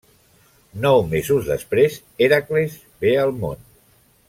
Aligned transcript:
Nou 0.85 1.01
mesos 1.11 1.51
després, 1.51 1.99
Hèracles 2.29 2.79
ve 3.05 3.15
al 3.27 3.37
món. 3.45 3.63